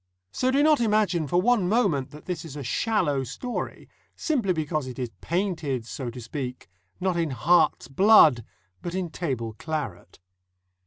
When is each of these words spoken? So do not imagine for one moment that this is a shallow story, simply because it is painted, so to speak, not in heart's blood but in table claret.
So 0.31 0.49
do 0.49 0.63
not 0.63 0.81
imagine 0.81 1.27
for 1.27 1.39
one 1.39 1.69
moment 1.69 2.09
that 2.09 2.25
this 2.25 2.43
is 2.43 2.55
a 2.55 2.63
shallow 2.63 3.23
story, 3.23 3.87
simply 4.15 4.51
because 4.51 4.87
it 4.87 4.97
is 4.97 5.11
painted, 5.21 5.85
so 5.85 6.09
to 6.09 6.19
speak, 6.19 6.67
not 6.99 7.17
in 7.17 7.29
heart's 7.29 7.87
blood 7.87 8.43
but 8.81 8.95
in 8.95 9.11
table 9.11 9.53
claret. 9.59 10.17